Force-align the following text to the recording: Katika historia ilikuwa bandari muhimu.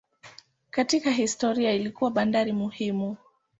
Katika 0.69 1.11
historia 1.11 1.71
ilikuwa 1.73 2.11
bandari 2.11 2.51
muhimu. 2.53 3.17